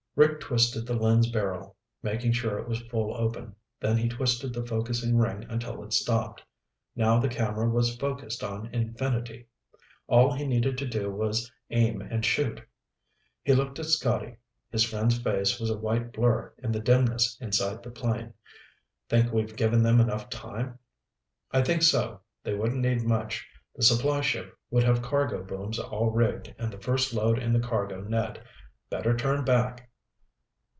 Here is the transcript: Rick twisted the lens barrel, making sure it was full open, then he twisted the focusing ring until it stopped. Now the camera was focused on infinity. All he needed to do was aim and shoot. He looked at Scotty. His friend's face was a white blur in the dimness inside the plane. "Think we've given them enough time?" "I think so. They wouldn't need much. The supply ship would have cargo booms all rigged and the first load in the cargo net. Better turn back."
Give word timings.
Rick 0.17 0.41
twisted 0.41 0.85
the 0.85 0.93
lens 0.93 1.29
barrel, 1.31 1.77
making 2.03 2.33
sure 2.33 2.59
it 2.59 2.67
was 2.67 2.81
full 2.81 3.15
open, 3.15 3.55
then 3.79 3.95
he 3.95 4.09
twisted 4.09 4.51
the 4.53 4.65
focusing 4.65 5.17
ring 5.17 5.45
until 5.47 5.81
it 5.85 5.93
stopped. 5.93 6.43
Now 6.97 7.17
the 7.17 7.29
camera 7.29 7.69
was 7.69 7.95
focused 7.95 8.43
on 8.43 8.65
infinity. 8.75 9.47
All 10.07 10.33
he 10.33 10.45
needed 10.45 10.77
to 10.79 10.85
do 10.85 11.09
was 11.09 11.49
aim 11.69 12.01
and 12.01 12.25
shoot. 12.25 12.61
He 13.41 13.53
looked 13.53 13.79
at 13.79 13.85
Scotty. 13.85 14.35
His 14.69 14.83
friend's 14.83 15.17
face 15.17 15.61
was 15.61 15.69
a 15.69 15.77
white 15.77 16.11
blur 16.11 16.53
in 16.61 16.73
the 16.73 16.81
dimness 16.81 17.37
inside 17.39 17.81
the 17.81 17.89
plane. 17.89 18.33
"Think 19.07 19.31
we've 19.31 19.55
given 19.55 19.81
them 19.81 20.01
enough 20.01 20.29
time?" 20.29 20.77
"I 21.51 21.61
think 21.61 21.83
so. 21.83 22.19
They 22.43 22.53
wouldn't 22.53 22.81
need 22.81 23.01
much. 23.03 23.47
The 23.77 23.81
supply 23.81 24.19
ship 24.19 24.57
would 24.71 24.83
have 24.83 25.01
cargo 25.01 25.41
booms 25.41 25.79
all 25.79 26.09
rigged 26.11 26.53
and 26.59 26.69
the 26.69 26.81
first 26.81 27.13
load 27.13 27.39
in 27.39 27.53
the 27.53 27.61
cargo 27.61 28.01
net. 28.01 28.43
Better 28.89 29.15
turn 29.15 29.45
back." 29.45 29.87